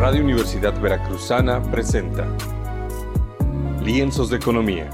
[0.00, 2.26] Radio Universidad Veracruzana presenta
[3.84, 4.88] Lienzos de Economía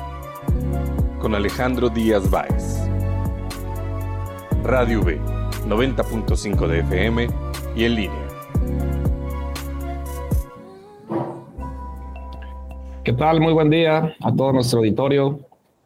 [1.21, 2.89] con Alejandro Díaz Báez.
[4.65, 5.21] Radio V,
[5.69, 7.29] 90.5 de FM
[7.77, 8.29] y en línea.
[13.05, 13.41] ¿Qué tal?
[13.41, 15.39] Muy buen día a todo nuestro auditorio.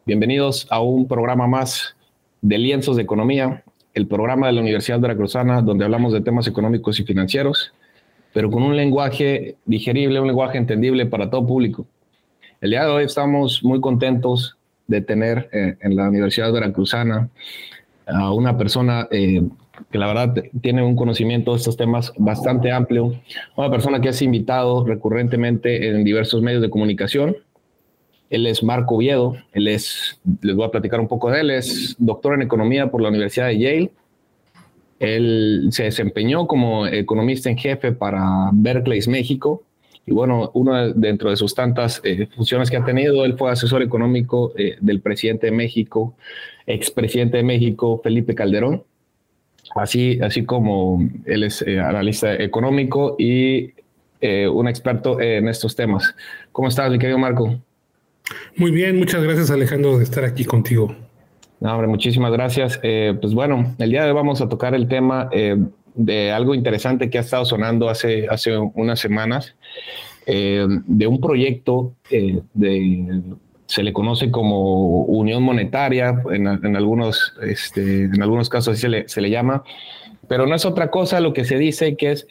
[0.03, 1.95] Bienvenidos a un programa más
[2.41, 3.63] de Lienzos de Economía,
[3.93, 7.71] el programa de la Universidad Veracruzana donde hablamos de temas económicos y financieros
[8.33, 11.85] pero con un lenguaje digerible, un lenguaje entendible para todo público.
[12.61, 17.29] El día de hoy estamos muy contentos de tener eh, en la Universidad Veracruzana
[18.05, 19.41] a una persona eh,
[19.89, 23.15] que la verdad tiene un conocimiento de estos temas bastante amplio,
[23.55, 27.35] una persona que has invitado recurrentemente en diversos medios de comunicación.
[28.29, 31.95] Él es Marco Viedo, él es, les voy a platicar un poco de él, es
[31.97, 33.91] doctor en economía por la Universidad de Yale,
[35.01, 39.63] él se desempeñó como economista en jefe para Berkeley, México.
[40.05, 43.81] Y bueno, uno dentro de sus tantas eh, funciones que ha tenido, él fue asesor
[43.81, 46.15] económico eh, del presidente de México,
[46.67, 48.83] expresidente de México, Felipe Calderón.
[49.75, 53.73] Así, así como él es eh, analista económico y
[54.53, 56.13] un experto en estos temas.
[56.51, 57.59] ¿Cómo estás, mi querido Marco?
[58.55, 60.95] Muy bien, muchas gracias Alejandro de estar aquí contigo.
[61.61, 62.79] No, hombre, muchísimas gracias.
[62.81, 65.55] Eh, pues bueno, el día de hoy vamos a tocar el tema eh,
[65.93, 69.55] de algo interesante que ha estado sonando hace, hace unas semanas,
[70.25, 73.21] eh, de un proyecto de,
[73.67, 79.07] se le conoce como unión monetaria, en, algunos, este, en algunos casos así se le,
[79.07, 79.63] se le llama,
[80.27, 82.27] pero no es otra cosa lo que se dice que es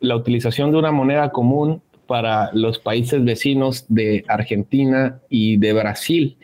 [0.00, 6.38] la utilización de una moneda común para los países vecinos de Argentina y de Brasil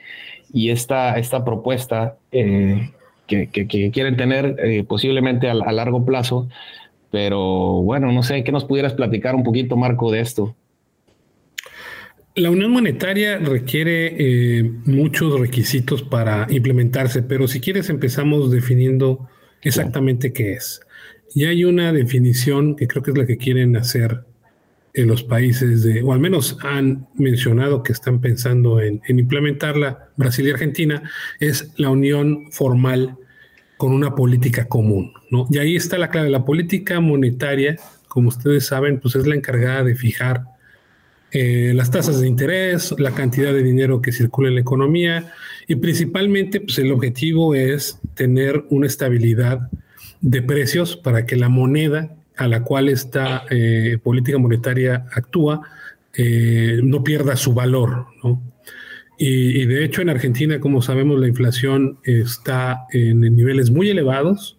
[0.52, 2.90] y esta, esta propuesta eh,
[3.26, 3.48] que,
[3.92, 6.48] quieren tener eh, posiblemente a, largo plazo.
[7.10, 10.56] Pero bueno, no sé, ¿qué nos pudieras platicar un poquito, Marco, de esto?
[12.34, 19.28] La unión monetaria requiere eh, muchos requisitos para implementarse, pero si quieres empezamos definiendo
[19.60, 20.80] exactamente qué es.
[21.34, 24.24] Y hay una definición que creo que es la que quieren hacer
[24.94, 30.46] en los países de, o al menos han mencionado que están pensando en, implementarla, Brasil
[30.46, 31.02] y Argentina,
[31.40, 33.16] es la unión formal
[33.78, 35.46] con una política común, ¿no?
[35.50, 36.30] Y ahí está la clave.
[36.30, 40.44] La política monetaria, como ustedes saben, pues es la encargada de fijar
[41.32, 45.32] eh, las tasas de interés, la cantidad de dinero que circula en la economía
[45.66, 49.70] y principalmente, pues el objetivo es tener una estabilidad
[50.20, 55.62] de precios para que la moneda a la cual esta eh, política monetaria actúa
[56.14, 58.06] eh, no pierda su valor.
[59.18, 64.58] Y, de hecho en Argentina, como sabemos, la inflación está en niveles muy elevados,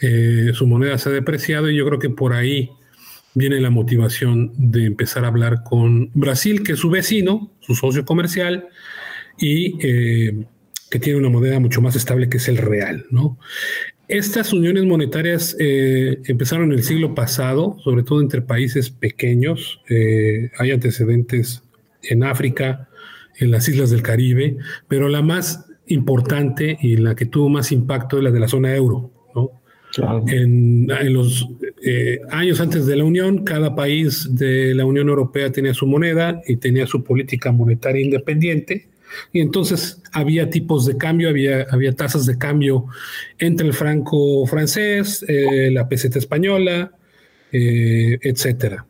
[0.00, 2.70] eh, su moneda se ha depreciado y yo creo que por ahí
[3.34, 8.04] viene la motivación de empezar a hablar con Brasil, que es su vecino, su socio
[8.04, 8.68] comercial,
[9.38, 13.06] y que tiene una moneda mucho más estable que es el real.
[13.10, 13.38] ¿no?
[14.08, 19.80] Estas uniones monetarias eh, empezaron en el siglo pasado, sobre todo entre países pequeños.
[19.88, 21.62] Eh, hay antecedentes
[22.02, 22.88] en África,
[23.38, 28.18] en las islas del Caribe, pero la más importante y la que tuvo más impacto
[28.18, 29.10] es la de la zona euro.
[30.26, 31.48] En, los
[31.80, 36.42] eh, años antes de la Unión, cada país de la Unión Europea tenía su moneda
[36.46, 38.88] y tenía su política monetaria independiente
[39.32, 42.86] y entonces había tipos de cambio, había, había tasas de cambio
[43.38, 46.92] entre el franco francés, eh, la peseta española,
[47.52, 48.86] eh, etcétera.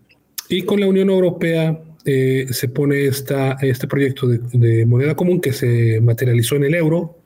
[0.48, 5.52] Y con la Unión Europea eh, se pone esta, este proyecto de, moneda común que
[5.52, 7.18] se materializó en el euro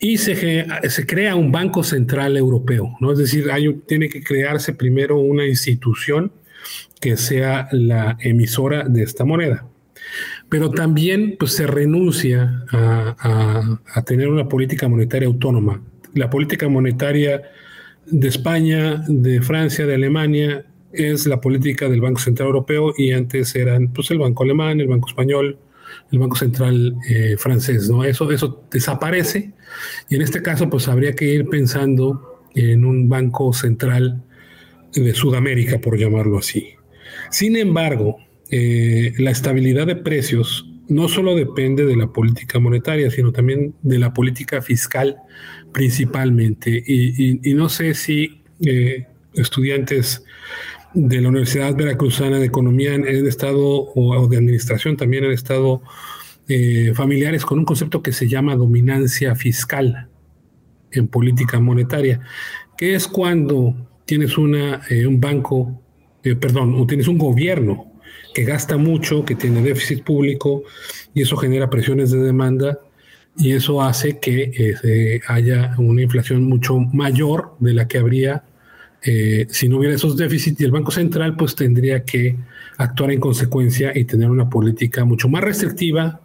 [0.00, 3.12] y se, se crea un Banco Central Europeo, ¿no?
[3.12, 6.32] Es decir, hay, tiene que crearse primero una institución
[7.00, 9.71] que sea la emisora de esta moneda
[10.52, 15.80] pero también pues, se renuncia a, tener una política monetaria autónoma.
[16.12, 17.40] La política monetaria
[18.04, 23.56] de España, de Francia, de Alemania es la política del Banco Central Europeo y antes
[23.56, 25.56] eran pues, el Banco Alemán, el Banco Español,
[26.10, 27.88] el Banco Central eh, francés.
[27.88, 28.04] ¿no?
[28.04, 29.54] Eso, eso desaparece
[30.10, 34.22] y en este caso pues habría que ir pensando en un Banco Central
[34.92, 36.74] de Sudamérica, por llamarlo así.
[37.30, 38.18] Sin embargo,
[38.54, 43.98] eh, la estabilidad de precios no solo depende de la política monetaria, sino también de
[43.98, 45.16] la política fiscal
[45.72, 46.70] principalmente.
[46.86, 50.22] Y, no sé si eh, estudiantes
[50.92, 55.80] de la Universidad Veracruzana de Economía han, estado, o, de Administración también han estado
[56.46, 60.08] eh, familiares con un concepto que se llama dominancia fiscal
[60.90, 62.20] en política monetaria,
[62.76, 65.80] que es cuando tienes una, un banco
[66.38, 67.91] perdón, tienes un gobierno
[68.34, 70.64] que gasta mucho, que tiene déficit público
[71.14, 72.78] y eso genera presiones de demanda
[73.36, 74.52] y eso hace que
[74.82, 78.44] eh, haya una inflación mucho mayor de la que habría
[79.04, 82.36] eh, si no hubiera esos déficits y el Banco Central pues tendría que
[82.76, 86.20] actuar en consecuencia y tener una política mucho más restrictiva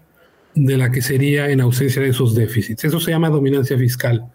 [0.54, 2.84] de la que sería en ausencia de esos déficits.
[2.84, 4.26] Eso se llama dominancia fiscal.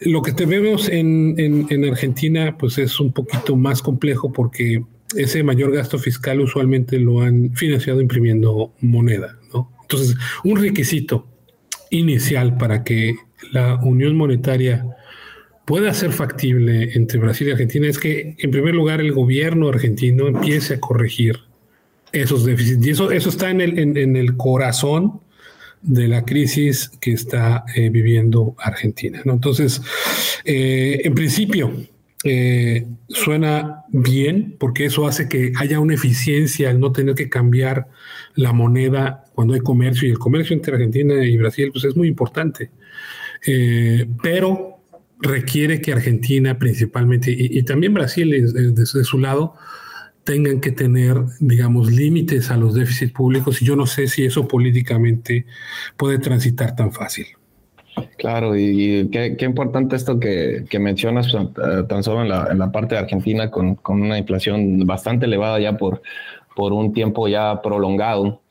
[0.00, 4.82] Lo que tenemos en, en, Argentina pues es un poquito más complejo porque
[5.16, 9.38] ese mayor gasto fiscal usualmente lo han financiado imprimiendo moneda.
[9.52, 9.70] ¿no?
[9.82, 11.26] Entonces, un requisito
[11.90, 13.16] inicial para que
[13.52, 14.86] la unión monetaria
[15.64, 20.26] pueda ser factible entre Brasil y Argentina es que, en primer lugar, el gobierno argentino
[20.26, 21.38] empiece a corregir
[22.12, 22.84] esos déficits.
[22.86, 25.20] Y eso, eso está en el, en, el corazón
[25.82, 29.22] de la crisis que está eh, viviendo Argentina.
[29.24, 29.34] ¿no?
[29.34, 29.80] Entonces,
[30.44, 31.72] eh, en principio,
[32.24, 37.88] eh, suena bien porque eso hace que haya una eficiencia al no tener que cambiar
[38.34, 42.08] la moneda cuando hay comercio y el comercio entre Argentina y Brasil pues es muy
[42.08, 42.70] importante.
[44.22, 44.76] pero
[45.20, 48.30] requiere que Argentina principalmente y, también Brasil
[48.74, 49.54] desde su lado
[50.24, 54.46] tengan que tener, digamos, límites a los déficits públicos y yo no sé si eso
[54.46, 55.46] políticamente
[55.96, 57.26] puede transitar tan fácil.
[58.20, 63.00] Claro, y, qué, importante esto que, mencionas pues, eh, tan solo en la, parte de
[63.00, 66.02] Argentina con, una inflación bastante elevada ya por,
[66.54, 68.42] por un tiempo ya prolongado,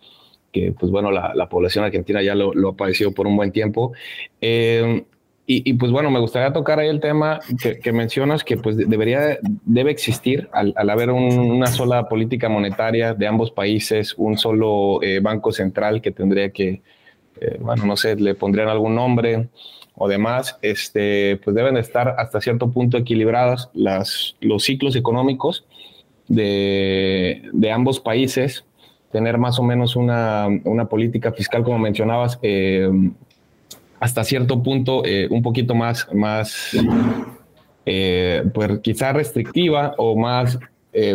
[0.52, 3.94] que pues bueno, la, población argentina ya lo, lo, ha padecido por un buen tiempo.
[4.42, 5.04] Eh,
[5.52, 7.40] y, pues bueno, me gustaría tocar ahí el tema
[7.84, 13.50] que, mencionas, que pues debería, debe existir al, haber una sola política monetaria de ambos
[13.50, 16.82] países, un solo eh, banco central que tendría que,
[17.42, 19.50] eh, bueno, no sé, le pondrían algún nombre
[19.96, 25.66] o demás, este, pues deben estar hasta cierto punto equilibrados las, los ciclos económicos
[26.28, 28.66] de, de ambos países,
[29.12, 32.90] tener más o menos una, una política fiscal, como mencionabas, eh,
[34.00, 36.76] hasta cierto punto eh, un poquito más, más
[38.54, 40.60] pues quizá restrictiva o más,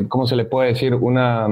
[0.08, 0.92] ¿cómo se le puede decir?
[0.92, 1.46] Una,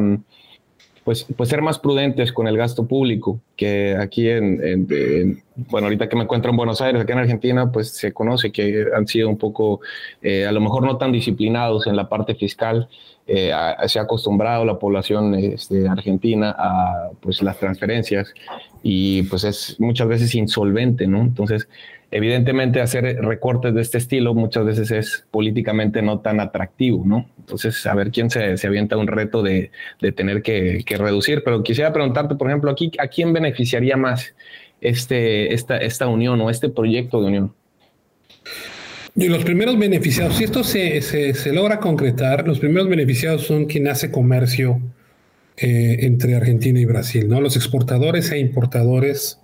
[1.04, 6.16] pues, pues ser más prudentes con el gasto público, que aquí en, bueno, ahorita que
[6.16, 9.38] me encuentro en Buenos Aires, aquí en Argentina, pues se conoce que han sido un
[9.38, 9.81] poco,
[10.22, 12.88] a lo mejor no tan disciplinados en la parte fiscal.
[13.26, 18.34] Se ha acostumbrado la población este, argentina a pues, las transferencias
[18.82, 21.20] y pues es muchas veces insolvente, ¿no?
[21.20, 21.69] Entonces,
[22.10, 27.26] evidentemente hacer recortes de este estilo muchas veces es políticamente no tan atractivo, ¿no?
[27.38, 29.70] Entonces, a ver quién se, se avienta un reto de,
[30.00, 31.42] de tener que, que, reducir.
[31.42, 34.34] Pero quisiera preguntarte, por ejemplo, aquí, ¿a quién beneficiaría más
[34.80, 37.54] este, esta, esta unión o este proyecto de unión?
[39.14, 43.67] Y los primeros beneficiados, si esto se, se, se logra concretar, los primeros beneficiados son
[43.67, 44.81] quien hace comercio
[45.59, 47.41] eh, entre Argentina y Brasil, ¿no?
[47.41, 49.38] Los exportadores e importadores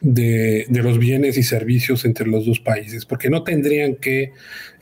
[0.00, 4.32] de, los bienes y servicios entre los dos países, porque no tendrían que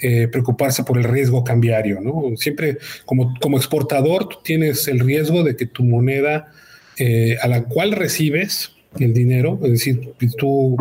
[0.01, 2.37] eh, preocuparse por el riesgo cambiario, ¿no?
[2.37, 2.77] Siempre
[3.07, 6.53] como, como exportador tú tienes el riesgo de que tu moneda
[6.99, 10.77] eh, a la cual recibes el dinero, es decir, tú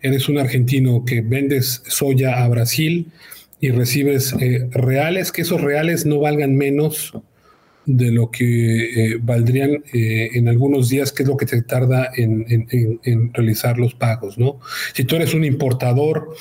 [0.00, 3.08] eres un argentino que vendes soya a Brasil
[3.60, 4.34] y recibes
[4.70, 7.12] reales, que esos reales no valgan menos
[7.86, 12.10] de lo que eh, valdrían eh, en algunos días, que es lo que te tarda
[12.14, 12.46] en,
[13.32, 14.60] realizar los pagos, ¿no?
[14.94, 16.34] Si tú eres un importador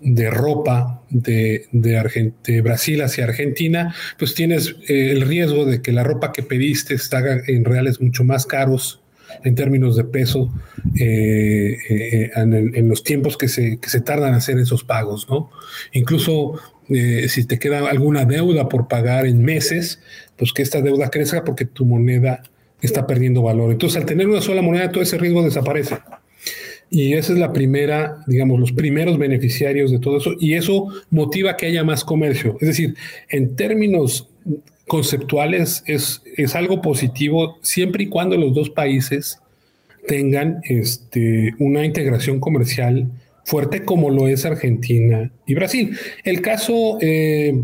[0.00, 6.02] de ropa de, de, Brasil hacia Argentina, pues tienes eh, el riesgo de que la
[6.02, 9.01] ropa que pediste está en reales mucho más caros
[9.44, 10.52] en términos de peso
[10.94, 15.50] en, los tiempos que se, que se tardan a hacer esos pagos, ¿no?
[15.92, 16.58] Incluso
[17.28, 20.00] si te queda alguna deuda por pagar en meses,
[20.36, 22.42] pues que esta deuda crezca porque tu moneda
[22.82, 23.70] está perdiendo valor.
[23.70, 25.98] Entonces, al tener una sola moneda, todo ese riesgo desaparece.
[26.90, 30.32] Y esa es la primera, digamos, los primeros beneficiarios de todo eso.
[30.38, 32.58] Y eso motiva que haya más comercio.
[32.60, 32.94] Es decir,
[33.30, 34.28] en términos
[34.92, 39.38] conceptuales es, es algo positivo siempre y cuando los dos países
[40.06, 43.10] tengan este, una integración comercial
[43.46, 45.96] fuerte como lo es Argentina y Brasil.
[46.24, 47.58] El caso eh,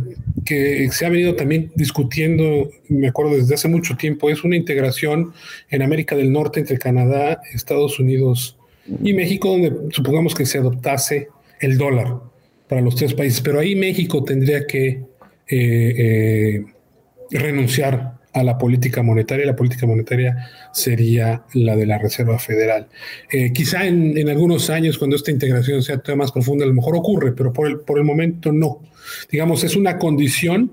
[0.46, 5.34] que se ha venido también discutiendo, me acuerdo desde hace mucho tiempo, es una integración
[5.68, 8.56] en América del Norte entre Canadá, Estados Unidos
[9.04, 11.28] y México, donde supongamos que se adoptase
[11.60, 12.20] el dólar
[12.68, 15.04] para los tres países, pero ahí México tendría que eh,
[15.50, 16.64] eh,
[17.30, 19.46] renunciar a la política monetaria.
[19.46, 22.88] La política monetaria sería la de la Reserva Federal.
[23.30, 27.32] Eh, quizá en, algunos años, cuando esta integración sea más profunda, a lo mejor ocurre,
[27.32, 28.80] pero por el, por el momento no.
[29.30, 30.70] Digamos, es una condición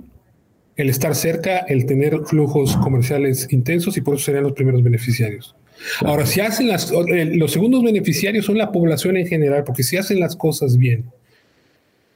[0.75, 5.55] el estar cerca, el tener flujos comerciales intensos y por eso serían los primeros beneficiarios.
[6.01, 10.19] Ahora, si hacen las, los segundos beneficiarios son la población en general, porque si hacen
[10.19, 11.05] las cosas bien,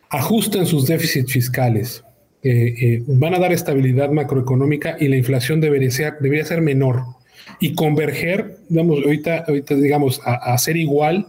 [0.09, 2.03] ajustan sus déficits fiscales,
[2.41, 7.03] eh, eh, van a dar estabilidad macroeconómica y la inflación debería ser, debería ser menor
[7.59, 11.27] y converger, digamos, ahorita, ahorita digamos, a, ser igual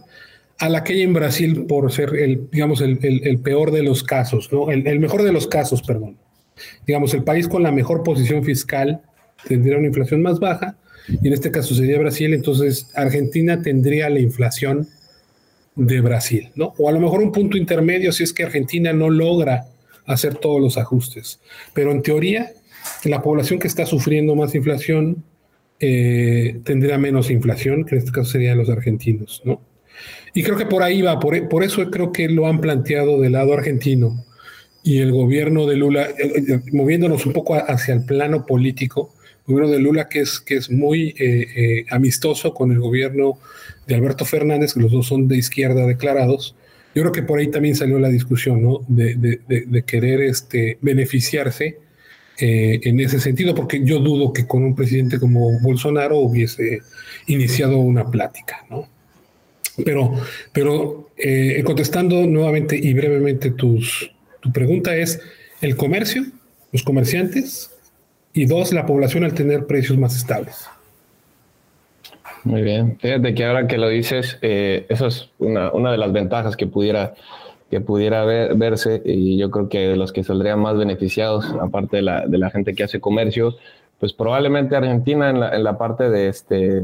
[0.59, 4.49] a la que hay en Brasil por ser el, digamos, el, peor de los casos,
[4.53, 4.71] ¿no?
[4.71, 6.17] El, mejor de los casos, perdón.
[6.87, 9.01] Digamos, el país con la mejor posición fiscal
[9.47, 10.77] tendría una inflación más baja
[11.09, 14.87] y en este caso sería Brasil, entonces Argentina tendría la inflación
[15.75, 16.73] de Brasil, ¿no?
[16.77, 19.65] O a lo mejor un punto intermedio si es que Argentina no logra
[20.05, 21.39] hacer todos los ajustes.
[21.73, 22.51] Pero en teoría,
[23.03, 25.23] la población que está sufriendo más inflación
[25.79, 29.61] eh, tendría menos inflación, que en este caso serían los argentinos, ¿no?
[30.33, 33.33] Y creo que por ahí va, por, por eso creo que lo han planteado del
[33.33, 34.23] lado argentino
[34.83, 39.13] y el gobierno de Lula, eh, eh, moviéndonos un poco hacia el plano político,
[39.47, 41.15] el gobierno de Lula que es, que es muy
[41.89, 43.39] amistoso con el gobierno
[43.87, 46.55] de Alberto Fernández, que los dos son de izquierda declarados,
[46.93, 48.79] yo creo que por ahí también salió la discusión, ¿no?
[48.87, 51.77] De, de, de querer este, beneficiarse
[52.43, 56.79] eh, en ese sentido, porque yo dudo que con un presidente como Bolsonaro hubiese
[57.27, 58.87] iniciado una plática, ¿no?
[59.85, 60.13] Pero,
[60.51, 65.19] pero eh, contestando nuevamente y brevemente tus, tu pregunta es
[65.61, 66.25] el comercio,
[66.71, 67.69] los comerciantes
[68.33, 70.65] y dos, la población al tener precios más estables.
[72.43, 72.97] Muy bien.
[72.99, 76.67] Fíjate que ahora que lo dices, eh, eso es una, una de las ventajas que
[76.67, 77.13] pudiera
[77.69, 82.01] que pudiera verse y yo creo que de los que saldrían más beneficiados, aparte de
[82.01, 83.55] la, de la gente que hace comercio,
[83.97, 86.83] pues probablemente Argentina en la, en la parte de este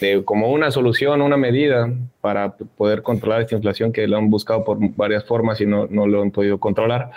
[0.00, 4.64] de como una solución, una medida para poder controlar esta inflación que lo han buscado
[4.64, 7.10] por varias formas y no, no lo han podido controlar.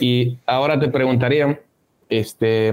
[0.00, 1.60] Y ahora te preguntaría,
[2.08, 2.72] este,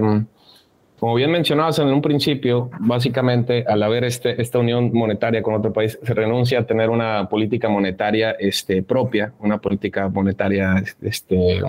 [0.98, 5.72] como bien mencionabas en un principio, básicamente al haber este, esta unión monetaria con otro
[5.72, 11.60] país, se renuncia a tener una política monetaria este, propia, una política monetaria este,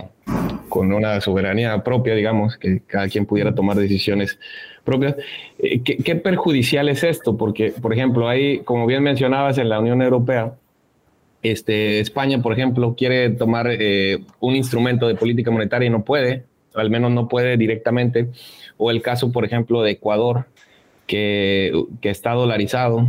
[0.67, 4.39] con una soberanía propia, digamos, que cada quien pudiera tomar decisiones
[4.83, 5.15] propias.
[5.59, 7.37] Eh, ¿Qué, perjudicial es esto?
[7.37, 10.53] Porque, por ejemplo, hay, como bien mencionabas, en la Unión Europea,
[11.43, 16.48] este, España, por ejemplo, quiere tomar eh, un instrumento de política monetaria y no puede,
[16.75, 18.29] al menos no puede directamente
[18.77, 20.45] o el caso, por ejemplo, de Ecuador,
[21.05, 23.07] que, que está dolarizado,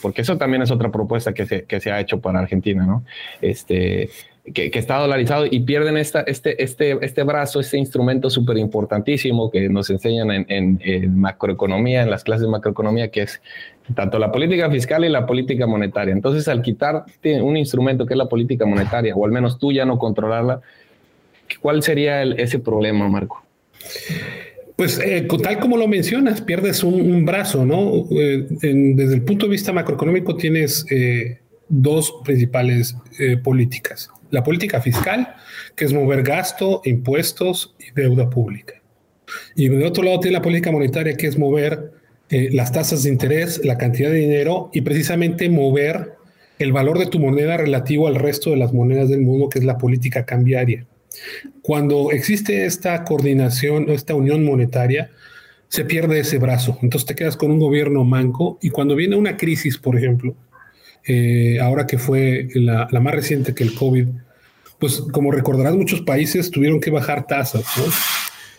[0.00, 3.04] porque eso también es otra propuesta que se, que se ha hecho para Argentina, ¿no?
[3.40, 4.08] Este,
[4.52, 9.50] que, que, está dolarizado y pierden esta, este, este, este brazo, este instrumento súper importantísimo
[9.50, 13.40] que nos enseñan en, en, macroeconomía, en las clases de macroeconomía, que es
[13.94, 16.12] tanto la política fiscal y la política monetaria.
[16.12, 17.04] Entonces, al quitar
[17.42, 20.60] un instrumento que es la política monetaria, o al menos tú ya no controlarla,
[21.62, 23.42] ¿cuál sería ese problema, Marco?
[24.76, 28.06] Pues eh, tal como lo mencionas, pierdes un, brazo, ¿no?
[28.10, 31.38] Eh, desde el punto de vista macroeconómico tienes eh,
[31.68, 32.96] dos principales
[33.44, 34.10] políticas.
[34.30, 35.36] La política fiscal,
[35.76, 38.74] que es mover gasto, impuestos y deuda pública.
[39.54, 41.92] Y del otro lado tiene la política monetaria, que es mover
[42.28, 46.14] las tasas de interés, la cantidad de dinero y precisamente mover
[46.58, 49.64] el valor de tu moneda relativo al resto de las monedas del mundo, que es
[49.64, 50.86] la política cambiaria.
[51.62, 55.10] Cuando existe esta coordinación o esta unión monetaria,
[55.68, 56.78] se pierde ese brazo.
[56.82, 60.36] Entonces te quedas con un gobierno manco y cuando viene una crisis, por ejemplo,
[61.06, 64.06] eh, ahora que fue la, más reciente que el COVID,
[64.78, 67.64] pues como recordarás, muchos países tuvieron que bajar tasas.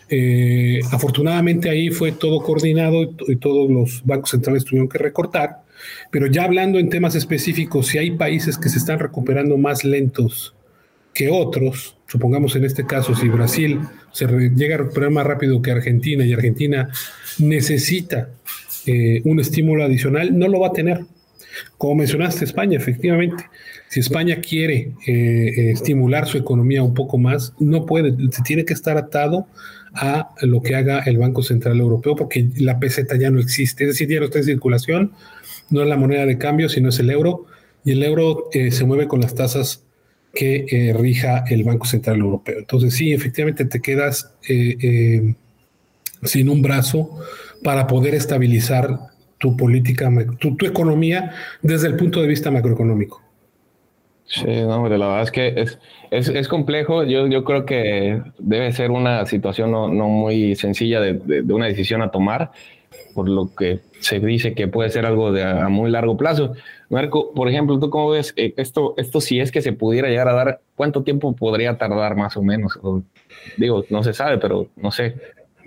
[0.08, 5.62] Eh, afortunadamente ahí fue todo coordinado y, todos los bancos centrales tuvieron que recortar,
[6.10, 10.53] pero ya hablando en temas específicos, si hay países que se están recuperando más lentos
[11.14, 13.80] que otros, supongamos en este caso, si Brasil
[14.12, 16.90] se llega a recuperar más rápido que Argentina y Argentina
[17.38, 18.30] necesita
[18.86, 21.00] eh, un estímulo adicional, no lo va a tener.
[21.78, 23.44] Como mencionaste, España, efectivamente,
[23.88, 28.64] si España quiere eh, eh, estimular su economía un poco más, no puede, se tiene
[28.64, 29.46] que estar atado
[29.94, 33.90] a lo que haga el Banco Central Europeo, porque la peseta ya no existe, es
[33.90, 35.12] decir, ya no está en circulación,
[35.70, 37.46] no es la moneda de cambio, sino es el euro,
[37.84, 39.83] y el euro se mueve con las tasas
[40.34, 42.58] que eh, rija el Banco Central Europeo.
[42.58, 45.34] Entonces sí, efectivamente te quedas eh, eh,
[46.22, 47.18] sin un brazo
[47.62, 48.98] para poder estabilizar
[49.38, 53.22] tu política, tu, economía desde el punto de vista macroeconómico.
[54.26, 55.54] Sí, no, la verdad es que
[56.10, 57.04] es, es, complejo.
[57.04, 62.00] Yo, yo creo que debe ser una situación no, muy sencilla de, de, una decisión
[62.00, 62.50] a tomar,
[63.14, 66.54] por lo que se dice que puede ser algo de a muy largo plazo.
[66.90, 70.28] Marco, por ejemplo, ¿tú cómo ves eh, esto, esto si es que se pudiera llegar
[70.28, 72.78] a dar ¿cuánto tiempo podría tardar más o menos?
[73.56, 75.14] digo, no se sabe, pero no sé.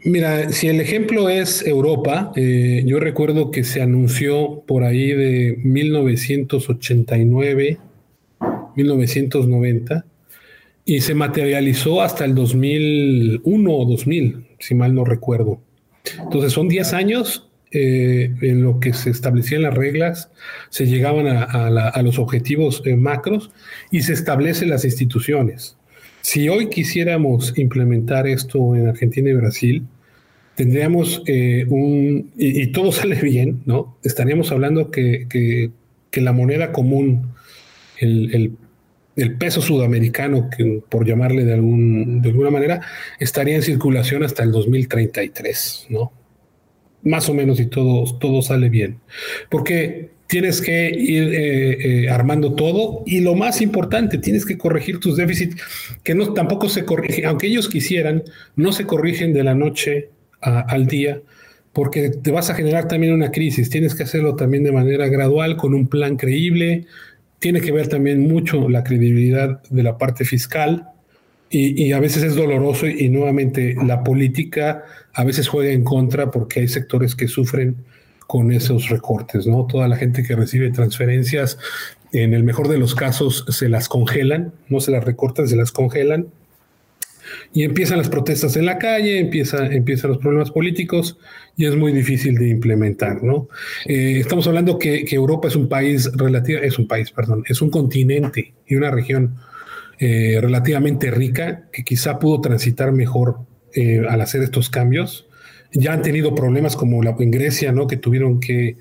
[0.03, 5.57] Mira, si el ejemplo es Europa, eh, yo recuerdo que se anunció por ahí de
[5.63, 7.79] 1989,
[8.75, 10.05] 1990,
[10.85, 15.61] y se materializó hasta el 2001 o 2000, si mal no recuerdo.
[16.19, 20.31] Entonces son 10 años eh, en lo que se establecían las reglas,
[20.69, 23.51] se llegaban a, los objetivos eh, macros
[23.91, 25.75] y se establecen las instituciones.
[26.21, 29.83] Si hoy quisiéramos implementar esto en Argentina y Brasil,
[30.55, 33.97] tendríamos eh, un, y, todo sale bien, ¿no?
[34.03, 35.71] Estaríamos hablando que,
[36.13, 37.33] la moneda común,
[37.99, 38.51] el,
[39.37, 42.81] peso sudamericano, que, por llamarle de, algún, de alguna manera,
[43.19, 46.11] estaría en circulación hasta el 2033, ¿no?
[47.03, 48.99] Más o menos y todo, todo sale bien.
[49.49, 54.99] Porque tienes que ir eh, eh, armando todo y lo más importante, tienes que corregir
[54.99, 55.61] tus déficits,
[56.03, 58.23] que no tampoco se corrigen, aunque ellos quisieran,
[58.55, 60.09] no se corrigen de la noche
[60.41, 61.21] al día,
[61.73, 63.69] porque te vas a generar también una crisis.
[63.69, 66.85] Tienes que hacerlo también de manera gradual, con un plan creíble.
[67.39, 70.89] Tiene que ver también mucho la credibilidad de la parte fiscal.
[71.49, 76.59] Y, a veces es doloroso y, nuevamente la política a veces juega en contra porque
[76.59, 77.77] hay sectores que sufren
[78.27, 79.65] con esos recortes, ¿no?
[79.65, 81.57] Toda la gente que recibe transferencias,
[82.11, 85.71] en el mejor de los casos, se las congelan, no se las recortan, se las
[85.71, 86.27] congelan.
[87.53, 91.17] Y empiezan las protestas en la calle, empieza, empiezan los problemas políticos
[91.55, 93.47] y es muy difícil de implementar, ¿no?
[93.85, 97.69] Eh, estamos hablando que, Europa es un país relativo, es un país, perdón, es un
[97.69, 99.37] continente y una región
[99.99, 103.39] eh, relativamente rica que quizá pudo transitar mejor
[103.73, 105.27] eh, al hacer estos cambios
[105.73, 107.87] ya han tenido problemas como la, en Grecia, ¿no?
[107.87, 108.77] Que tuvieron que,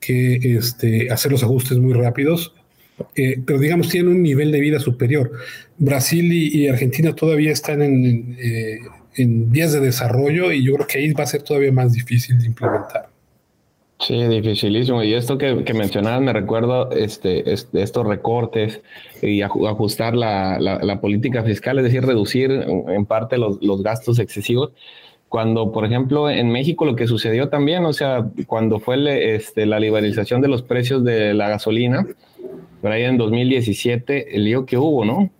[0.00, 2.54] este, hacer los ajustes muy rápidos,
[3.14, 5.32] eh, pero digamos tienen un nivel de vida superior.
[5.78, 8.78] Brasil y, Argentina todavía están en, eh,
[9.16, 12.38] en, vías de desarrollo y yo creo que ahí va a ser todavía más difícil
[12.38, 13.08] de implementar.
[13.98, 15.02] Sí, dificilísimo.
[15.04, 18.80] Y esto que, que mencionabas, me recuerdo este, estos recortes
[19.20, 24.72] y ajustar la, la, política fiscal, es decir, reducir en parte los, los gastos excesivos
[25.32, 29.80] cuando, por ejemplo, en México lo que sucedió también, o sea, cuando fue este, la
[29.80, 32.06] liberalización de los precios de la gasolina,
[32.80, 35.30] por ahí en 2017, el lío que hubo, ¿no?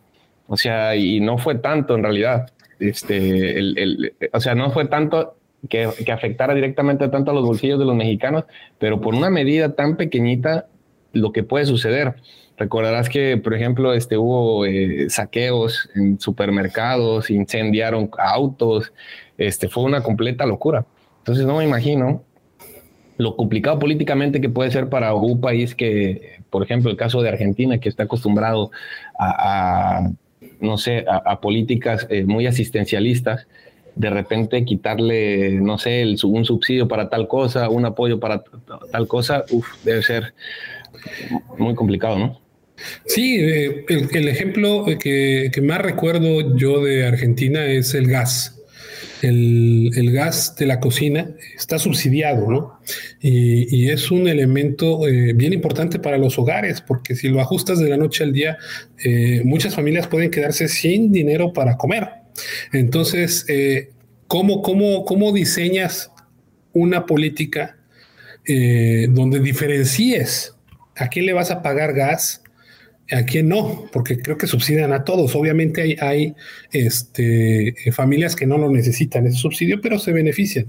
[0.46, 5.36] O sea, y no fue tanto en realidad, este, el, o sea, no fue tanto
[5.68, 8.44] que, que, afectara directamente tanto a los bolsillos de los mexicanos,
[8.78, 10.66] pero por una medida tan pequeñita,
[11.12, 12.14] lo que puede suceder.
[12.56, 18.92] Recordarás que, por ejemplo, este, hubo eh, saqueos en supermercados, incendiaron autos,
[19.38, 20.84] este, fue una completa locura.
[21.18, 22.22] Entonces no me imagino
[23.18, 27.28] lo complicado políticamente que puede ser para un país que, por ejemplo, el caso de
[27.28, 28.70] Argentina, que está acostumbrado
[29.18, 30.10] a,
[30.60, 33.46] no sé, a, políticas eh, muy asistencialistas,
[33.94, 38.42] de repente quitarle, no sé, un subsidio para tal cosa, un apoyo para
[38.90, 39.44] tal cosa,
[39.84, 40.34] debe ser
[41.58, 42.40] muy complicado, ¿no?
[43.06, 48.61] Sí, eh, el, ejemplo que, más recuerdo yo de Argentina es el gas.
[49.22, 52.80] El, gas de la cocina está subsidiado, ¿no?
[53.20, 57.88] Y, es un elemento eh, bien importante para los hogares, porque si lo ajustas de
[57.88, 58.58] la noche al día,
[59.04, 62.08] eh, muchas familias pueden quedarse sin dinero para comer.
[62.72, 63.46] Entonces,
[64.26, 66.10] ¿cómo, cómo, cómo diseñas
[66.72, 67.76] una política
[68.46, 70.54] donde diferencies
[70.96, 72.41] a quién le vas a pagar gas
[73.12, 73.86] ¿A quién no?
[73.92, 75.34] Porque creo que subsidian a todos.
[75.36, 76.34] Obviamente hay,
[76.70, 80.66] este, eh, familias que no lo necesitan ese subsidio, pero se benefician.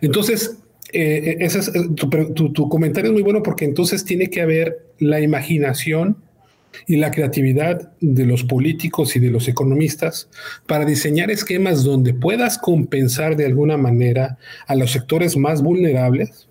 [0.00, 0.56] Entonces,
[0.92, 5.20] eh, ese es, eh, tu, comentario es muy bueno porque entonces tiene que haber la
[5.20, 6.16] imaginación
[6.86, 10.30] y la creatividad de los políticos y de los economistas
[10.66, 16.48] para diseñar esquemas donde puedas compensar de alguna manera a los sectores más vulnerables,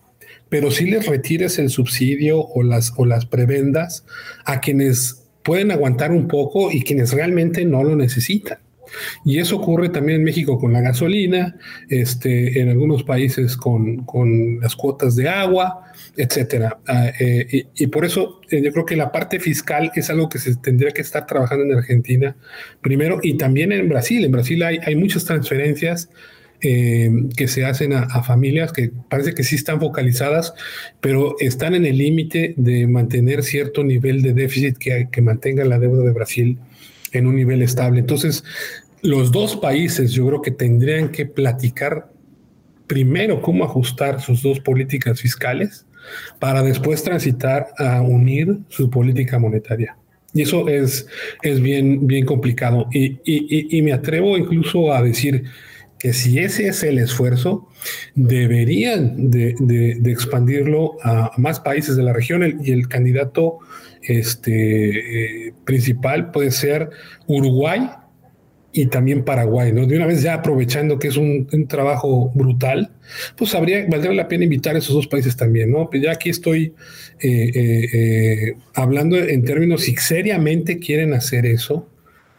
[0.50, 4.06] pero si les retires el subsidio o las, o las prebendas
[4.46, 8.60] a quienes pueden aguantar un poco y quienes realmente no lo necesitan.
[9.24, 11.56] Y eso ocurre también en México con la gasolina,
[11.90, 14.06] este, en algunos países con,
[14.62, 15.86] las cuotas de agua,
[16.18, 16.80] etcétera.
[16.88, 20.40] Ah, eh, y, por eso eh, yo creo que la parte fiscal es algo que
[20.40, 22.36] se tendría que estar trabajando en Argentina
[22.82, 24.26] primero y también en Brasil.
[24.26, 26.10] En Brasil hay, hay muchas transferencias
[26.62, 30.54] eh, que se hacen a, familias que parece que sí están focalizadas,
[31.00, 35.80] pero están en el límite de mantener cierto nivel de déficit que, que mantenga la
[35.80, 36.58] deuda de Brasil
[37.12, 38.00] en un nivel estable.
[38.00, 38.44] Entonces,
[39.02, 42.12] los dos países yo creo que tendrían que platicar
[42.88, 45.86] primero cómo ajustar sus dos políticas fiscales
[46.40, 49.96] para después transitar a unir su política monetaria.
[50.34, 51.08] Y eso es,
[51.42, 52.88] es bien, bien complicado.
[52.92, 55.44] Y, y, me atrevo incluso a decir
[56.02, 57.68] que si ese es el esfuerzo,
[58.16, 63.60] deberían de, expandirlo a más países de la región y el candidato
[64.02, 66.90] este, eh, principal puede ser
[67.28, 67.88] Uruguay
[68.74, 69.86] y también Paraguay, ¿no?
[69.86, 72.90] De una vez ya aprovechando que es un, trabajo brutal,
[73.38, 75.88] pues habría, valdría la pena invitar a esos dos países también, ¿no?
[75.88, 76.74] Pues ya aquí estoy
[77.20, 81.91] eh, eh, hablando en términos si seriamente quieren hacer eso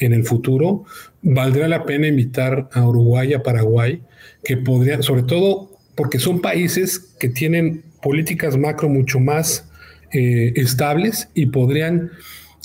[0.05, 0.85] en el futuro,
[1.23, 4.01] valdría la pena invitar a Uruguay a Paraguay,
[4.45, 9.69] que podrían, sobre todo porque son países que tienen políticas macro mucho más
[10.13, 12.11] eh, estables y podrían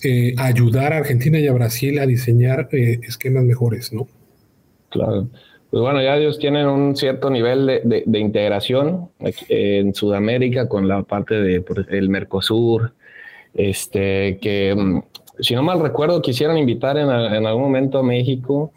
[0.04, 4.08] eh, ayudar a Argentina y a Brasil a diseñar eh, esquemas mejores, ¿no?
[4.90, 5.28] Claro.
[5.70, 9.10] Pues bueno, ya ellos tienen un cierto nivel de, integración
[9.50, 12.94] en Sudamérica con la parte del Mercosur,
[13.54, 15.02] este, que mm,
[15.40, 18.72] si no mal recuerdo quisieron invitar en, algún momento a México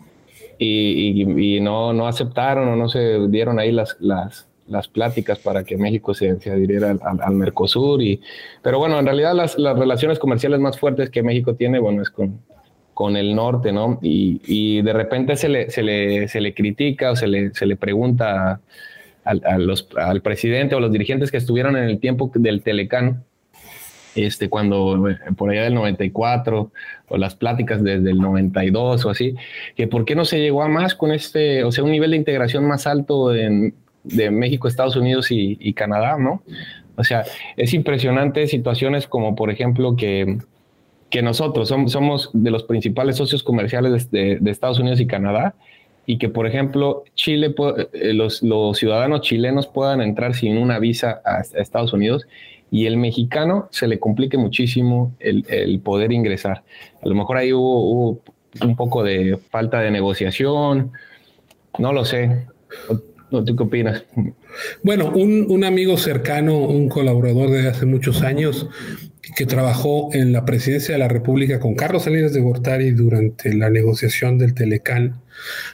[0.59, 5.77] y, no, no aceptaron o no se dieron ahí las, las, las pláticas para que
[5.77, 8.03] México se, adhiriera al, Mercosur.
[8.03, 8.21] Y,
[8.63, 12.11] pero bueno, en realidad las, las, relaciones comerciales más fuertes que México tiene, bueno, es
[12.11, 12.41] con,
[12.93, 13.99] con el norte, ¿no?
[14.03, 17.65] Y, y de repente se le, se le, se le critica o se le, se
[17.65, 18.61] le pregunta
[19.25, 23.25] al presidente o los dirigentes que estuvieron en el tiempo del Telecán,
[24.15, 26.71] este, cuando por allá del 94
[27.09, 29.35] o las pláticas desde el 92 o así,
[29.77, 32.17] que por qué no se llegó a más con este, o sea, un nivel de
[32.17, 36.43] integración más alto en, de México, Estados Unidos y, Canadá, ¿no?
[36.97, 37.25] O sea,
[37.57, 40.39] es impresionante situaciones como, por ejemplo, que,
[41.09, 45.55] que nosotros somos, somos de los principales socios comerciales de, Estados Unidos y Canadá
[46.07, 47.55] y que, por ejemplo, Chile,
[47.93, 52.27] eh, los, los, ciudadanos chilenos puedan entrar sin una visa a, Estados Unidos
[52.71, 56.63] y el mexicano se le complique muchísimo el, el poder ingresar.
[57.03, 58.21] A lo mejor ahí hubo,
[58.63, 60.93] un poco de falta de negociación,
[61.79, 62.47] no lo sé.
[63.31, 64.05] ¿Tú qué opinas?
[64.83, 68.69] Bueno, un, amigo cercano, un colaborador de hace muchos años,
[69.37, 73.71] que trabajó en la presidencia de la República con Carlos Salinas de Gortari durante la
[73.71, 75.21] negociación del Telecán,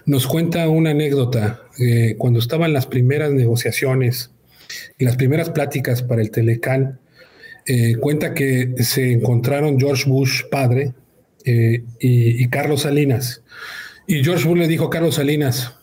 [0.05, 1.63] nos cuenta una anécdota.
[1.79, 4.31] Eh, cuando estaban las primeras negociaciones
[4.99, 6.99] y las primeras pláticas para el Telecán,
[7.67, 10.95] eh, cuenta que se encontraron George Bush padre
[11.45, 13.43] eh, y, Carlos Salinas.
[14.07, 15.77] Y George Bush le dijo a Carlos Salinas,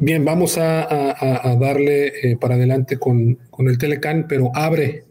[0.00, 5.04] Bien, vamos a, darle eh, para adelante con, el Telecán, pero abre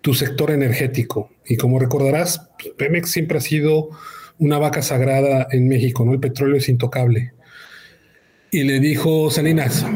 [0.00, 1.30] tu sector energético.
[1.46, 3.90] Y como recordarás, Pemex siempre ha sido
[4.38, 6.12] una vaca sagrada en México, ¿no?
[6.12, 7.34] El petróleo es intocable.
[8.50, 9.86] Y le dijo Salinas,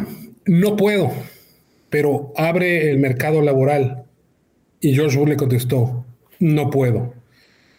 [0.46, 1.12] no puedo,
[1.90, 4.04] pero abre el mercado laboral.
[4.80, 6.06] Y George Bush le contestó,
[6.38, 7.14] no puedo.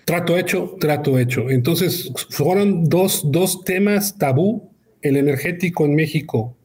[0.05, 1.49] Trato hecho, trato hecho.
[1.49, 4.71] Entonces fueron dos, dos temas tabú
[5.01, 6.55] el energético en México,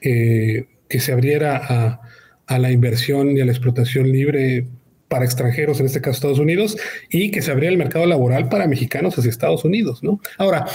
[0.00, 2.00] eh, que se abriera
[2.46, 4.66] a, la inversión y a la explotación libre
[5.08, 6.76] para extranjeros, en este caso Estados Unidos,
[7.10, 10.20] y que se abriera el mercado laboral para mexicanos hacia Estados Unidos, ¿no?
[10.38, 10.66] Ahora,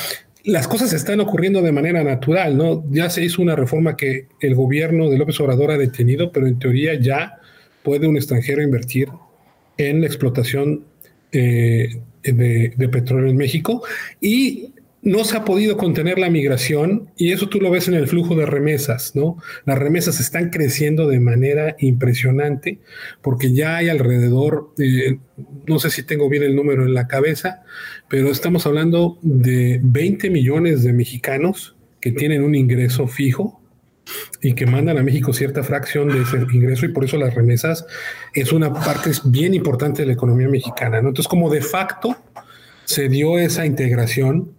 [0.43, 2.84] las cosas están ocurriendo de manera natural, ¿no?
[2.89, 6.60] Ya se hizo una reforma que el gobierno de López Obrador ha detenido, pero en
[6.60, 7.39] teoría ya
[7.84, 9.10] puede un extranjero invertir
[9.78, 10.86] en la explotación
[11.32, 13.84] eh, de, de, petróleo en México
[14.19, 18.08] y no se ha podido contener la migración y eso tú lo ves en el
[18.08, 19.38] flujo de remesas, ¿no?
[19.65, 22.80] Las remesas están creciendo de manera impresionante
[23.21, 24.73] porque ya hay alrededor,
[25.67, 27.63] no sé si tengo bien el número en la cabeza,
[28.10, 33.62] pero estamos hablando de 20 millones de mexicanos que tienen un ingreso fijo
[34.41, 37.86] y que mandan a México cierta fracción de ese ingreso y por eso las remesas
[38.34, 41.10] es una parte bien importante de la economía mexicana, ¿no?
[41.10, 42.17] Entonces como de facto
[42.86, 44.54] se dio esa integración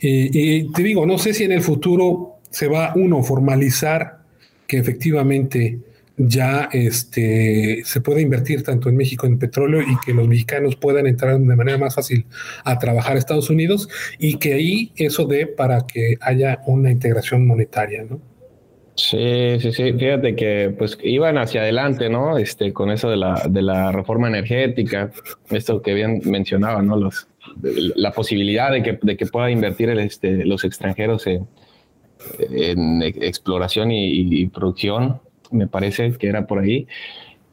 [0.00, 4.18] y, te digo, no sé si en el futuro se va uno formalizar
[4.66, 5.78] que efectivamente
[6.16, 11.06] ya este, se puede invertir tanto en México en petróleo y que los mexicanos puedan
[11.06, 12.26] entrar de manera más fácil
[12.64, 17.46] a trabajar a Estados Unidos y que ahí eso dé para que haya una integración
[17.46, 18.20] monetaria, ¿no?
[18.96, 19.92] Sí, sí, sí.
[19.92, 22.38] Fíjate que pues iban hacia adelante, ¿no?
[22.38, 25.10] Este, con eso de la, de la reforma energética,
[25.50, 26.96] esto que bien mencionaba, ¿no?
[26.96, 27.28] Los,
[27.62, 31.46] la posibilidad de que, de que pueda invertir el, este, los extranjeros en,
[33.02, 35.20] exploración y, producción,
[35.52, 36.86] me parece que era por ahí.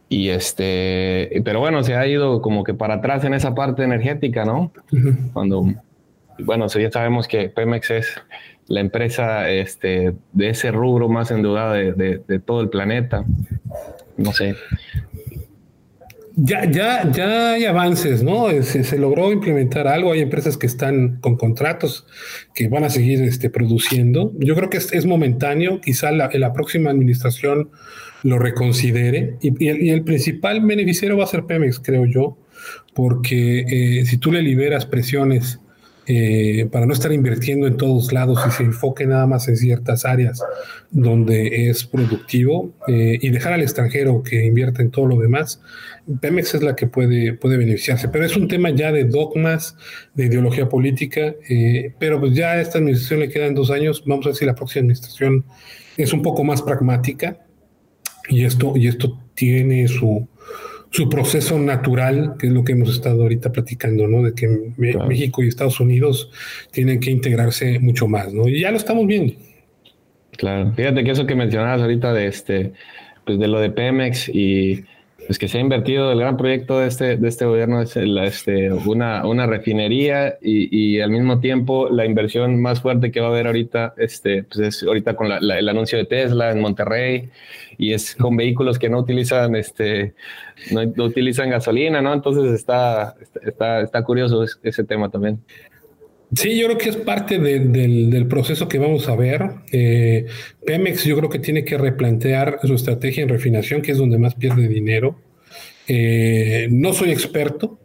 [0.09, 4.45] Y este, pero bueno, se ha ido como que para atrás en esa parte energética,
[4.45, 4.71] ¿no?
[5.33, 5.73] Cuando,
[6.39, 8.21] bueno, ya sabemos que Pemex es
[8.67, 13.25] la empresa este, de ese rubro más endeudada de, de todo el planeta.
[14.17, 14.55] No sé,
[16.35, 18.49] Ya, ya, ya hay avances, ¿no?
[18.63, 20.13] Se, logró implementar algo.
[20.13, 22.07] Hay empresas que están con contratos
[22.55, 24.33] que van a seguir este, produciendo.
[24.39, 25.79] Yo creo que es, momentáneo.
[25.79, 27.69] Quizá la, la, próxima administración
[28.23, 29.37] lo reconsidere.
[29.41, 32.37] Y, el, principal beneficiario va a ser Pemex, creo yo,
[32.95, 35.59] porque eh, si tú le liberas presiones
[36.05, 40.03] eh, para no estar invirtiendo en todos lados y se enfoque nada más en ciertas
[40.03, 40.43] áreas
[40.91, 45.61] donde es productivo eh, y dejar al extranjero que invierta en todo lo demás,
[46.19, 48.09] Pemex es la que puede, puede beneficiarse.
[48.09, 49.77] Pero es un tema ya de dogmas,
[50.13, 54.25] de ideología política, eh, pero pues ya a esta administración le quedan dos años, vamos
[54.25, 55.45] a ver si la próxima administración
[55.95, 57.37] es un poco más pragmática
[58.27, 60.27] y esto, y esto tiene su,
[60.93, 64.21] su proceso natural, que es lo que hemos estado ahorita platicando, ¿no?
[64.21, 66.29] De que México y Estados Unidos
[66.69, 68.47] tienen que integrarse mucho más, ¿no?
[68.47, 69.33] Y ya lo estamos viendo.
[70.37, 72.73] Claro, fíjate que eso que mencionabas ahorita de este,
[73.25, 74.85] pues de lo de Pemex y
[75.25, 78.25] pues que se ha invertido el gran proyecto de este, de este gobierno es la,
[78.25, 83.27] este, una, una refinería y, y, al mismo tiempo la inversión más fuerte que va
[83.27, 87.29] a haber ahorita este, pues es ahorita con el anuncio de Tesla en Monterrey
[87.77, 90.13] y es con vehículos que no utilizan, este,
[90.71, 92.13] no, utilizan gasolina, ¿no?
[92.13, 95.43] Entonces está, está, está curioso ese tema también.
[96.35, 99.49] Sí, yo creo que es parte del, proceso que vamos a ver.
[99.71, 100.25] Eh,
[100.65, 104.35] Pemex yo creo que tiene que replantear su estrategia en refinación, que es donde más
[104.35, 105.19] pierde dinero.
[105.87, 107.79] Eh, no soy experto,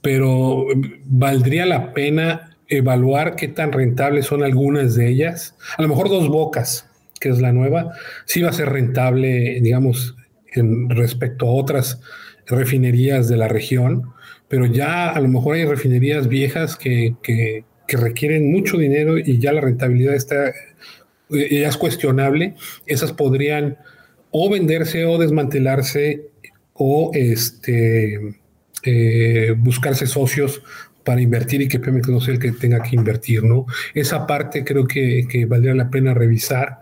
[0.00, 0.66] pero
[1.04, 5.56] valdría la pena evaluar qué tan rentables son algunas de ellas.
[5.76, 6.88] A lo mejor dos bocas,
[7.20, 7.92] que es la nueva,
[8.24, 10.16] sí va a ser rentable, digamos,
[10.52, 12.00] en respecto a otras
[12.46, 14.14] refinerías de la región
[14.48, 17.14] pero ya a lo mejor hay refinerías viejas que,
[17.88, 22.54] requieren mucho dinero y ya la rentabilidad está, eh, ya es cuestionable.
[22.84, 23.78] Esas podrían
[24.32, 26.30] o venderse o desmantelarse
[26.72, 28.34] o este,
[28.82, 30.62] eh, buscarse socios
[31.06, 33.64] para invertir y que Pemex no sea el que tenga que invertir, ¿no?
[33.94, 36.80] Esa parte creo que, que valdría la pena revisar.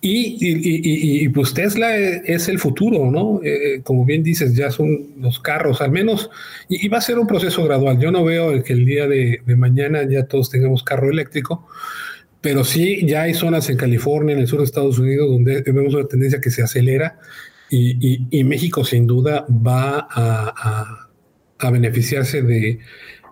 [0.00, 3.40] Y, y, y, pues Tesla es el futuro, ¿no?
[3.42, 6.30] Eh, como bien dices, ya son los carros, al menos,
[6.68, 7.98] y, va a ser un proceso gradual.
[7.98, 11.66] Yo no veo que el día de, de mañana ya todos tengamos carro eléctrico,
[12.40, 15.92] pero sí ya hay zonas en California, en el sur de Estados Unidos, donde vemos
[15.92, 17.18] una tendencia que se acelera
[17.68, 21.08] y, México sin duda va a, a,
[21.58, 22.78] a beneficiarse de,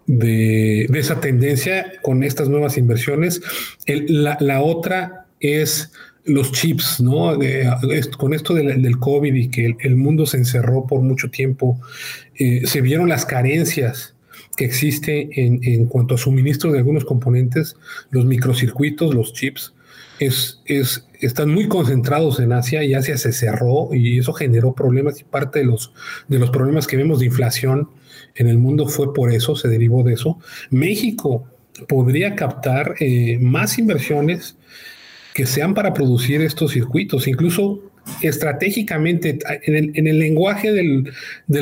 [0.06, 3.40] de, esa tendencia con estas nuevas inversiones.
[3.86, 5.92] la, otra es
[6.24, 7.38] los chips, ¿no?
[8.16, 11.80] con esto del, COVID y que el, mundo se encerró por mucho tiempo,
[12.36, 14.14] eh, se vieron las carencias
[14.56, 17.76] que existe en, en, cuanto a suministro de algunos componentes,
[18.10, 19.74] los microcircuitos, los chips,
[20.20, 25.20] es, es, están muy concentrados en Asia y Asia se cerró y eso generó problemas
[25.20, 25.92] y parte de los,
[26.28, 27.88] de los problemas que vemos de inflación
[28.34, 30.38] en el mundo fue por eso, se derivó de eso.
[30.70, 31.46] México
[31.88, 34.56] podría captar eh, más inversiones
[35.34, 41.10] que sean para producir estos circuitos, incluso estratégicamente en el, lenguaje del,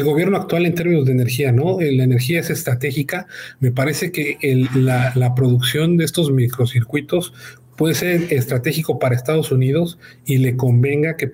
[0.03, 1.79] gobierno actual en términos de energía, ¿no?
[1.81, 3.27] La energía es estratégica.
[3.61, 4.39] Me parece que
[4.75, 7.33] la, producción de estos microcircuitos
[7.77, 11.31] puede ser estratégico para Estados Unidos y le convenga que,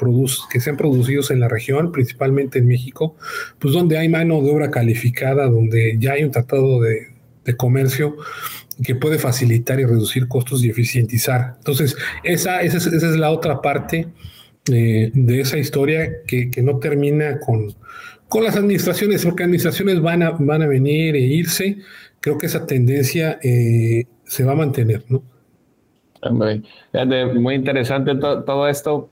[0.50, 3.16] que sean producidos en la región, principalmente en México,
[3.58, 7.08] pues donde hay mano de obra calificada, donde ya hay un tratado de,
[7.56, 8.14] comercio
[8.84, 11.54] que puede facilitar y reducir costos y eficientizar.
[11.56, 14.08] Entonces, esa, esa, es, la otra parte
[14.70, 17.74] eh, de esa historia que, no termina con,
[18.28, 21.78] con las administraciones, porque administraciones van a, van a venir e irse.
[22.20, 25.22] Creo que esa tendencia eh, se va a mantener, ¿no?
[27.34, 29.10] Muy interesante todo esto,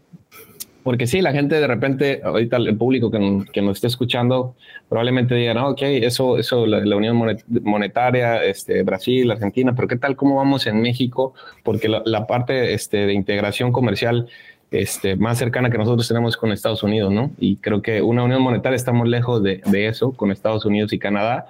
[0.87, 4.55] porque sí, la gente de repente, ahorita el público que, que nos esté escuchando,
[4.89, 7.21] probablemente diga, no, ok, eso, eso la, Unión
[7.63, 11.35] Monetaria, este, Brasil, Argentina, pero ¿qué tal cómo vamos en México?
[11.65, 14.29] Porque la, parte este, de integración comercial
[14.71, 17.33] este, más cercana que nosotros tenemos con Estados Unidos, ¿no?
[17.39, 21.01] Y creo que una Unión Monetaria estamos lejos de, de eso, con Estados Unidos y
[21.01, 21.47] Canadá,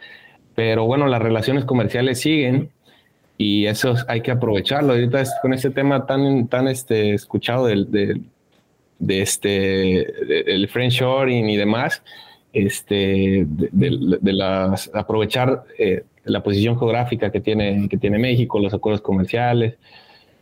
[0.54, 2.70] pero bueno, las relaciones comerciales siguen
[3.38, 4.92] y eso hay que aprovecharlo.
[4.92, 7.90] Ahorita con este tema tan, tan este, escuchado del,
[8.98, 10.68] de este, el
[11.28, 12.02] y demás,
[12.52, 19.02] este, de, las, aprovechar eh, la posición geográfica que tiene, que tiene México, los acuerdos
[19.02, 19.76] comerciales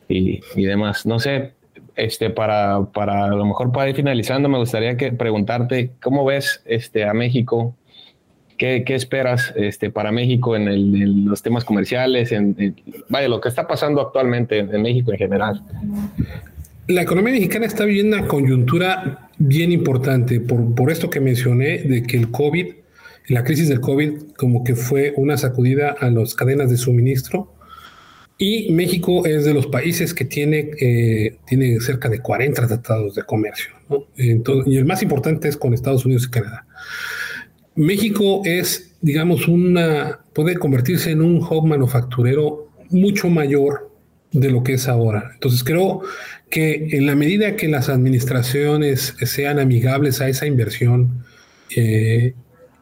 [0.09, 1.07] y, y demás.
[1.07, 1.55] No sé,
[1.97, 6.63] este, para, para a lo mejor para ir finalizando, me gustaría que preguntarte cómo ves
[6.65, 7.75] este, a México
[8.57, 12.33] ¿Qué, esperas este, para México en, los temas comerciales?
[12.33, 12.77] En,
[13.09, 15.63] vaya, lo que está pasando actualmente en, México en general.
[16.87, 22.03] La economía mexicana está viviendo una coyuntura bien importante por, por esto que mencioné de
[22.03, 22.67] que el COVID
[23.29, 27.53] la crisis del COVID como que fue una sacudida a las cadenas de suministro
[28.37, 33.23] y México es de los países que tiene, eh, tiene cerca de 40 tratados de
[33.23, 33.73] comercio.
[34.17, 36.67] y el más importante es con Estados Unidos y Canadá.
[37.77, 43.91] México es, digamos, una, puede convertirse en un hub manufacturero mucho mayor
[44.33, 45.31] de lo que es ahora.
[45.35, 46.03] Entonces creo
[46.51, 51.25] que en la medida que las administraciones sean amigables a esa inversión,
[51.75, 52.35] eh,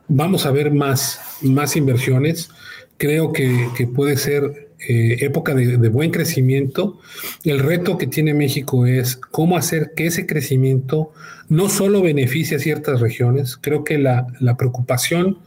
[0.09, 2.51] vamos a ver más, más inversiones.
[2.99, 6.99] Creo que, que puede ser eh, época de, buen crecimiento.
[7.45, 11.13] El reto que tiene México es cómo hacer que ese crecimiento
[11.49, 15.39] no solo beneficie a ciertas regiones, creo que la, la preocupación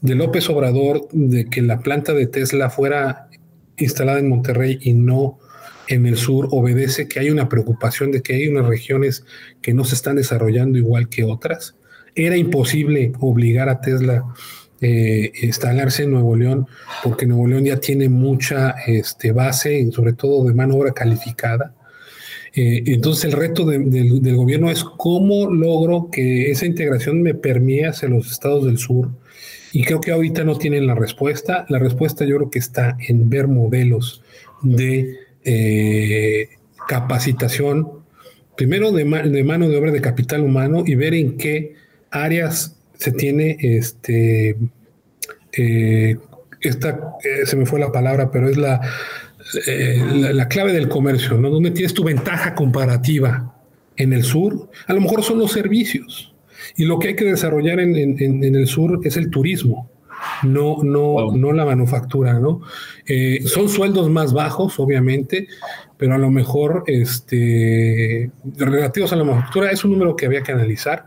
[0.00, 3.28] de López Obrador de que la planta de Tesla fuera
[3.78, 5.38] instalada en Monterrey y no
[5.88, 9.24] en el sur obedece que hay una preocupación de que hay unas regiones
[9.60, 11.76] que no se están desarrollando igual que otras.
[12.14, 14.24] Era imposible obligar a Tesla
[14.80, 16.66] eh, instalarse en Nuevo León,
[17.02, 21.74] porque Nuevo León ya tiene mucha este, base, sobre todo de mano obra calificada.
[22.56, 28.08] Eh, entonces el reto del gobierno es cómo logro que esa integración me permee hacia
[28.08, 29.10] los estados del sur.
[29.72, 31.66] Y creo que ahorita no tienen la respuesta.
[31.68, 34.22] La respuesta yo creo que está en ver modelos
[34.62, 36.48] de eh,
[36.86, 37.88] capacitación,
[38.56, 41.74] primero de, de mano de obra de capital humano y ver en qué
[42.10, 44.56] áreas se tiene este,
[45.52, 46.16] eh,
[46.60, 48.80] esta, eh, se me fue la palabra, pero es la,
[49.66, 50.02] eh,
[50.32, 51.50] la, clave del comercio, ¿no?
[51.50, 53.54] Donde tienes tu ventaja comparativa
[53.96, 56.34] en el sur, a lo mejor son los servicios.
[56.76, 57.94] Y lo que hay que desarrollar en,
[58.42, 59.90] el sur es el turismo,
[60.42, 62.62] no, no, no la manufactura, ¿no?
[63.44, 65.46] son sueldos más bajos, obviamente,
[65.98, 70.52] pero a lo mejor este, relativos a la manufactura es un número que había que
[70.52, 71.06] analizar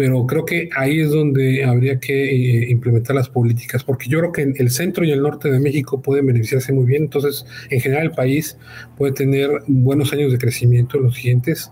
[0.00, 4.32] pero creo que ahí es donde habría que eh, implementar las políticas, porque yo creo
[4.32, 8.04] que el centro y el norte de México pueden beneficiarse muy bien, entonces en general
[8.04, 8.56] el país
[8.96, 11.70] puede tener buenos años de crecimiento en los siguientes,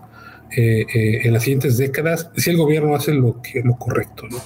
[0.55, 4.37] eh, eh, en las siguientes décadas, si el gobierno hace lo que lo correcto, ¿no?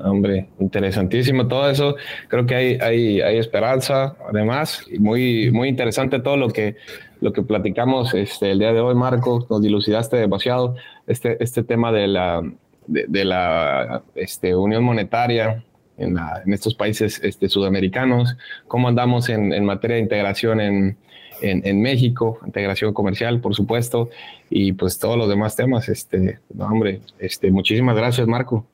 [0.00, 1.96] Hombre, interesantísimo todo eso.
[2.28, 6.76] Creo que hay, hay, hay esperanza, además, muy, muy interesante todo lo que,
[7.22, 9.46] lo que platicamos este, el día de hoy, Marco.
[9.48, 10.74] Nos dilucidaste demasiado
[11.06, 12.42] este, este tema de la,
[12.86, 15.64] de, la este, Unión Monetaria
[15.96, 20.96] en, en, estos países este, sudamericanos, cómo andamos en, en materia de integración en,
[21.40, 24.10] en, México, integración comercial, por supuesto,
[24.50, 25.88] y pues todos los demás temas.
[25.88, 28.66] Este, hombre, este, muchísimas gracias, Marco.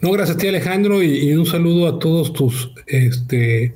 [0.00, 3.74] No, gracias a ti, Alejandro, y, un saludo a todos tus este,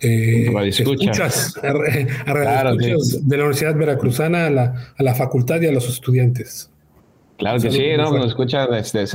[0.00, 5.88] eh, escuchas, a, de la Universidad Veracruzana, a la, a la facultad y a los
[5.88, 6.69] estudiantes.
[7.40, 8.12] Claro que sí, ¿no?
[8.12, 9.06] Nos escucha este,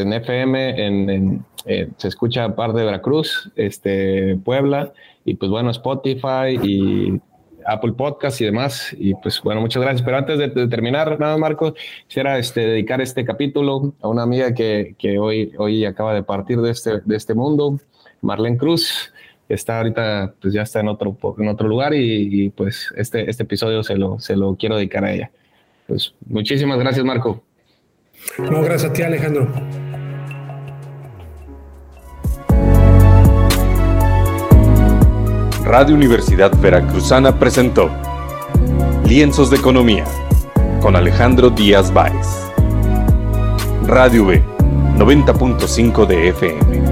[0.00, 4.92] en FM, en, eh, se escucha parte de Veracruz, este, Puebla,
[5.24, 7.20] y pues bueno, Spotify y
[7.66, 8.94] Apple Podcast y demás.
[8.96, 10.02] Y pues bueno, muchas gracias.
[10.02, 11.74] Pero antes de, terminar, nada, Marco,
[12.06, 16.60] quisiera este, dedicar este capítulo a una amiga que, que, hoy, hoy acaba de partir
[16.60, 17.80] de este, de este mundo,
[18.20, 19.12] Marlene Cruz.
[19.48, 23.42] Está ahorita, pues ya está en otro, en otro lugar y, y, pues este, este
[23.42, 25.32] episodio se lo, se lo quiero dedicar a ella.
[25.88, 27.42] Pues muchísimas gracias, Marco.
[28.38, 29.46] No, gracias a ti, Alejandro.
[35.64, 37.90] Radio Universidad Veracruzana presentó
[39.06, 40.04] Lienzos de Economía
[40.80, 42.26] con Alejandro Díaz Báez.
[43.86, 44.42] Radio B,
[44.98, 46.91] 90.5 de FM.